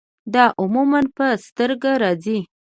[0.33, 2.37] دا عموماً پۀ سترګه راځي